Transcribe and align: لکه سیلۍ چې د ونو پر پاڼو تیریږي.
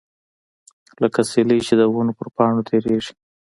لکه 1.01 1.19
سیلۍ 1.31 1.59
چې 1.67 1.73
د 1.79 1.81
ونو 1.93 2.13
پر 2.17 2.27
پاڼو 2.35 2.61
تیریږي. 2.69 3.13